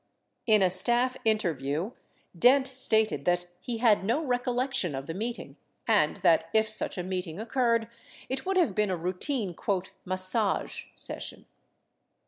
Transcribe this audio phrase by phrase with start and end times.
[0.47, 1.91] 94 In a staff interview,
[2.35, 7.03] Dent stated that he had no recollection of the meeting and that if such a
[7.03, 7.87] meeting oc curred
[8.27, 9.55] it would have been a routine
[10.03, 11.45] "massage" session.